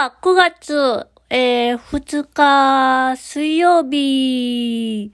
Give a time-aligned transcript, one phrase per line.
[0.00, 5.12] は9月、えー、2日水曜日、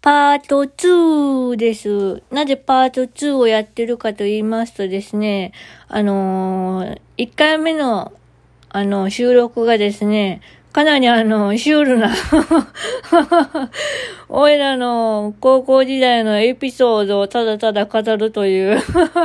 [0.00, 2.22] パート2です。
[2.30, 5.50] なぜパート2をやってるかと言いますとですね、
[5.88, 8.12] あのー、1回目の、
[8.68, 10.40] あの、収録がですね、
[10.76, 12.12] かなりあの、シュールな
[14.28, 18.78] おいらの高校時代のエピソードをただただ語るという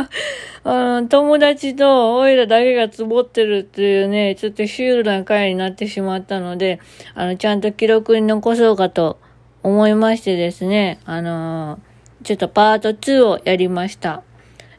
[0.64, 6.80] あの、友達とおいらだけがつぼってるっていうね、ちょっとシュールな回になってしまったので、
[7.16, 9.18] あの、ちゃんと記録に残そうかと
[9.62, 14.24] 思いましてですね、あのー、ちょっとパート2をやりました。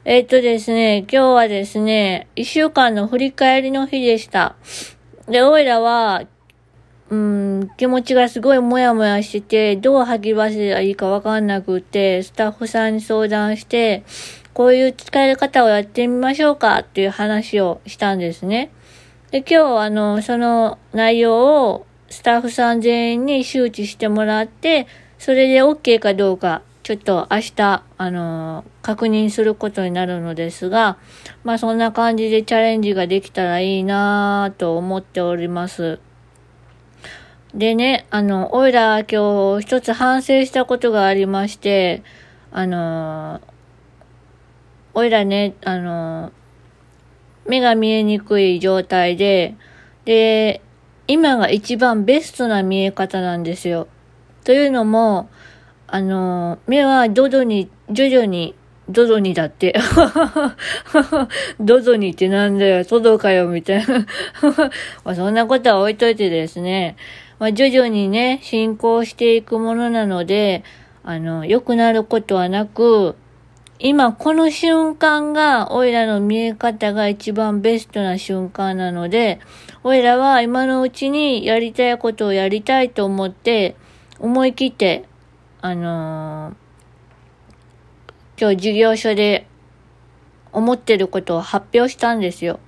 [0.06, 4.56] えっ、とですね、今日はですね、一週間の振り返りの日でした。
[5.28, 6.22] で、おいらは、
[7.10, 14.04] うん、気持ちがすごいもやもやしてて、どう吐き出せばいいかわかんなくて、スタッフさんに相談して、
[14.54, 18.70] こういう使い方をやってみましょうかっていう話をしたんですね。
[19.30, 24.86] で、今日、あの、その内容をスタッフさん全員に周知してもらって、
[25.18, 30.98] それで OK かどうか、ちょっと明日、あの、確認することになるのですが、
[31.44, 36.00] まあそんな感じでチャレンジができたらいいなぁと思っております。
[37.54, 42.02] でね、あの、おいら今日一つ反省したことがありまして、
[42.50, 43.42] あの、
[44.94, 46.32] おいらね、あの、
[47.46, 49.54] 目が見えにくい状態で、
[50.06, 50.62] で、
[51.06, 53.86] 今が一番ベストな見え方なんですよ。
[54.44, 55.28] というのも、
[55.86, 58.54] あの、目は徐々に、徐々に、
[58.88, 59.74] 徐々にだって。
[61.60, 64.06] 徐々にってなんだよ、トドかよ、みたいな。
[65.14, 66.96] そんなことは置いといてですね。
[67.42, 70.62] まあ、徐々にね、進行していくものなので、
[71.02, 73.16] あの、良くなることはなく、
[73.80, 79.40] 今この瞬間が、おいらの見え方が一番ベストな瞬間なので、
[79.82, 83.74] おいらは今のうちにやりたいことをやりたいと思って、
[84.20, 85.04] 思い切って、
[85.62, 89.48] あのー、今日授業所で
[90.52, 92.60] 思ってることを発表したんですよ。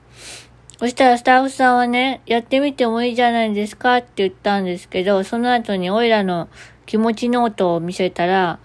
[0.79, 6.49] そしたらスタッフさんはね、やってみてもいいじゃないですかって言ったんですけど、その後にオイラの
[6.85, 8.59] 気持ちノートを見せたら、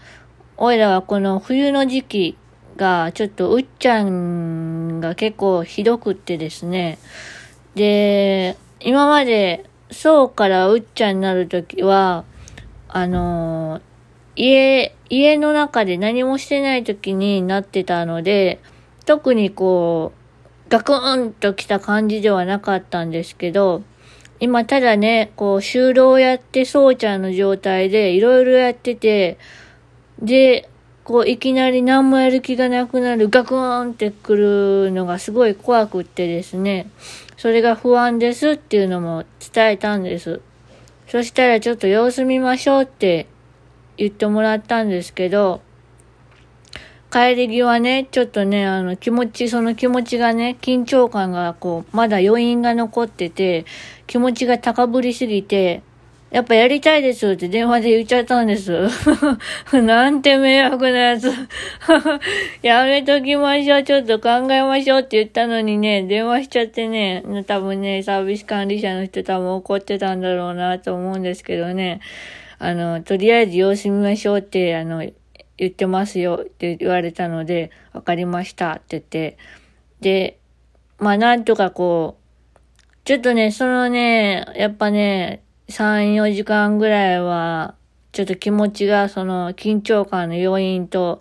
[0.58, 2.38] オイラはこの冬の時期
[2.78, 6.98] がちょっとうっちゃんが結構ひどくってですね、
[7.76, 12.26] で、今までそうからうっちゃんになるときは、
[12.88, 13.82] あの
[14.36, 18.60] 家、家の中で何もしてないときになってたので、
[19.06, 20.19] 特にこう、
[20.70, 23.82] ガクンと来た感じではなかったんですけど、
[24.40, 29.38] 今ただね、こう、就労やってそうちゃんの状態でいろいろやってて、
[30.22, 30.70] で、
[31.04, 36.90] こう、いきなり何もやる気がなくなる、ガクンってくるのがすごい怖くってですね、
[37.36, 40.40] それが不安ですっていうのも伝えたんです。
[41.08, 43.26] そしたらちょっと様子見ましょうって
[43.98, 45.62] 言ってもらったんですけど、
[47.12, 53.66] 帰り際ね、ちょっとね、あの、気持ち、その気持ちがね、緊張感がこう、まだ余韻が残ってて、
[54.06, 55.82] 気持ちが高ぶりすぎて、
[56.30, 58.88] やっぱやりたいですって電話で言っちゃったんです。
[59.74, 61.32] なんて迷惑なやつ。
[62.62, 63.84] やめときましょう。
[63.84, 72.02] ちょっと考えましょうって言ったのにね、電話しちゃってね、多分ね、サービス管理者の人多分怒ってたんだろうなと思うんですけどね。
[72.60, 75.04] あの、とりあえず様子見ましょうって、あの、
[75.60, 79.38] 言ってますよって言われたので、わかりましたって言って、
[80.00, 80.40] で、
[80.98, 87.76] まあなんとかこう、ちょっとね、そのね、やっぱね、3、4時間ぐらいは、
[88.12, 91.20] ちょっと気持ちが、その緊張感の要因と、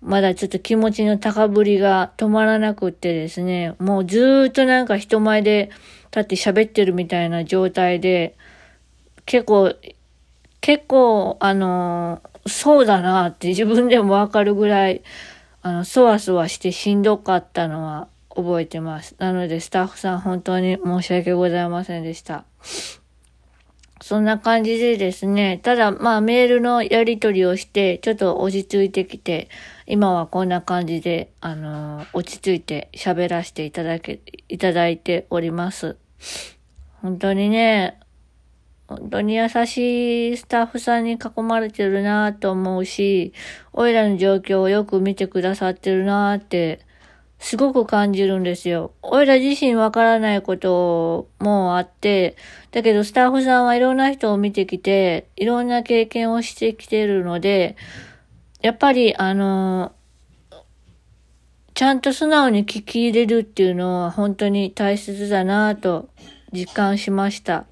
[0.00, 5.70] まだちょっと気持ちの高ぶりが止まらなくってですね、もうずーっとなんか人前で
[6.16, 8.36] 立って喋ってるみたいな状態で、
[9.26, 9.74] 結構、
[10.64, 15.02] 結構、あのそうだなって自分でもわかるぐらい、
[15.60, 19.14] あの、そわそわしてしんどかったのは覚えてます。
[19.18, 22.46] なので、スタッフさん本当に申し訳ございませんでした。
[24.00, 29.50] そんな感じでですね、ただ、まあ、メールのやり取りをして、ちょっと落ち着いてきて、
[29.84, 35.98] 今はこんな感じで、あの、落ち着いて喋らせていただけ、いただいております。
[37.02, 38.00] 本当にね、
[38.86, 43.32] 本当に優しいスタッフさんに囲まれてるなと思うし、
[43.72, 46.80] おいらの状況をよく見てくださってるなって、
[47.38, 48.92] すごく感じるんですよ。
[49.02, 52.36] おいら自身わからないこともあって、
[52.72, 57.76] だけどスタッフさんはいろんな人を見てきて、いろんな経験をしてきてるので、
[58.60, 59.92] やっぱりあの、
[61.74, 66.08] ちゃんと素直に聞き入れるっていうのは本当に大切だなと
[66.52, 67.66] 実感しました。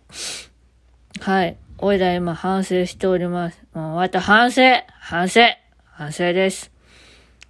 [1.21, 1.57] はい。
[1.79, 3.63] おいら今反省しております。
[3.75, 4.63] もうまた反省
[5.01, 5.41] 反省
[5.85, 6.71] 反省です。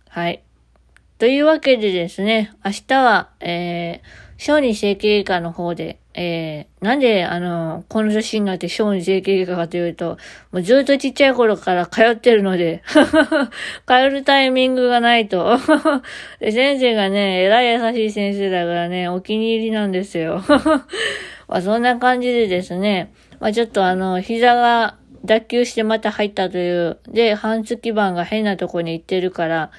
[0.09, 0.43] はい。
[1.19, 4.07] というわけでですね、明日は、えー、
[4.39, 10.19] 小児整形外科の方で、えー、なんで、あの、この年になって小児整形外科かというと、
[10.51, 12.83] もうずっとちっちゃい頃から通ってるので
[13.87, 15.59] 通るタイミングがないと
[16.41, 16.51] で。
[16.53, 20.43] 先生がね、えらい優しい先生だからね、お気に入りなんですよ
[21.49, 23.13] まあ、そんな感じでですね、
[23.43, 29.73] まあ、ちょっとあの、膝が脱臼してまた入ったという、で、半月板が変なとこに行ってるから、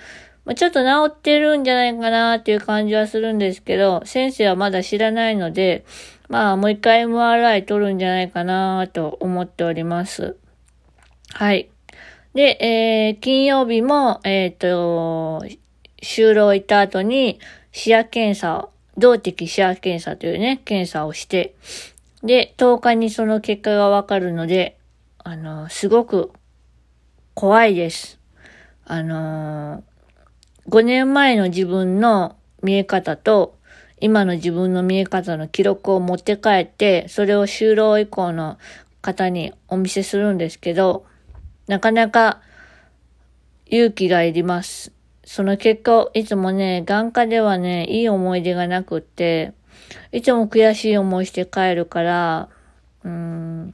[0.43, 5.85] まあ、ちょっと治ってるんじゃないかなっていう感じはするんですけど、先生はまだ知らないので、
[6.27, 10.35] まあもう一回 MRI 取るんじゃないかなと思っております。
[11.31, 11.69] はい。
[12.33, 15.45] で、えー、金曜日も、えっ、ー、と、
[16.01, 17.39] 就労行った後に
[17.71, 21.55] 視野検査を、動的視野検査というね、検査をして、
[22.23, 24.77] で、10日にその結果がわかるので、
[25.17, 26.31] あの、すごく
[27.33, 28.19] 怖いです。
[28.85, 29.81] あの
[30.67, 33.57] 5年前の自分の見え方と、
[33.99, 38.57] 今の自分の見え方の記録を持って帰って、それを就労以降の
[39.01, 41.05] 方にお見せするんですけど、
[41.67, 42.41] なかなか
[43.65, 44.93] 勇気がいります。
[45.25, 49.53] その結果、いつもね、眼科ではね、いい思い出がなくって、
[50.11, 52.49] いつも悔しい思いして帰るから、
[53.03, 53.73] うん、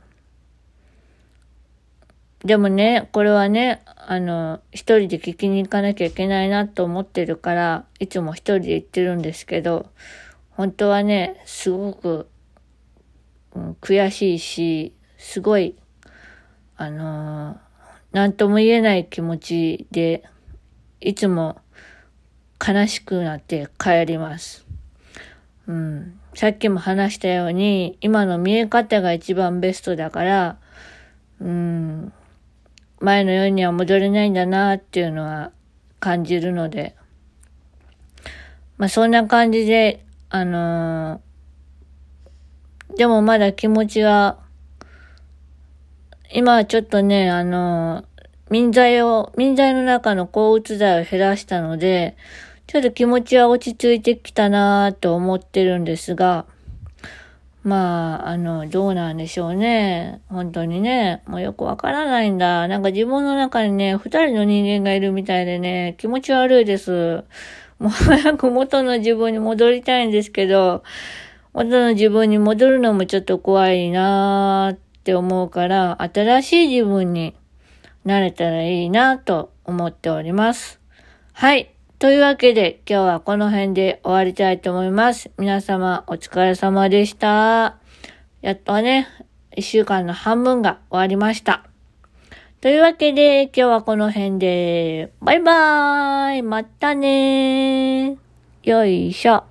[2.43, 9.87] でもね、これはね、あの、一人で聞きに行かなきゃいけないなと思ってるから、いつも一人で行ってるんですけど、
[10.51, 12.29] 本当はね、すごく、
[13.55, 15.75] うん、悔しいし、すごい、
[16.77, 17.57] あのー、
[18.13, 20.23] なんとも言えない気持ちで、
[21.01, 21.61] いつも
[22.65, 24.68] 悲しくなって帰ります。
[25.69, 26.19] うん。
[26.33, 30.57] さっきも話したように、今の見え方が一番ベストだから、
[31.39, 32.11] うん、
[32.99, 35.51] 前のようには戻れないんだなっていうのは
[35.99, 36.95] 感じるので、
[38.77, 44.39] まあそんな感じで、あのー、でもまだ気持ちが、
[46.33, 48.05] 今はちょっとね、あのー、
[48.49, 52.17] 民剤を、民剤の中の抗うつ剤を減らしたので、
[52.69, 56.45] ちょっと気持ちは落ち着いてきたなと思ってるんですが、
[57.63, 60.21] まあ、あの、どうなんでしょうね。
[60.29, 61.23] 本当にね。
[61.25, 62.67] もうよくわからないんだ。
[62.67, 67.23] なんか自分の中にね、二人の人間がいるみたいでね、気持ち悪いです。
[67.79, 70.83] もう早く元の自分に戻りたいんですけど、
[71.53, 77.33] 元の自分に戻るのもちょっと怖いなーって思うから、新しい自分に
[78.05, 80.79] なれたらいいなと思っております。
[81.33, 81.71] はい。
[81.99, 85.31] というわけで今日はこの辺で終わりたいと思います。
[85.37, 87.77] 皆様お疲れ様でした。
[88.41, 89.05] やっとね、
[89.53, 91.65] 一週間の半分が終わりました。
[92.61, 99.43] というわけで今日はこの辺でバイバーイまたねーよいしょ。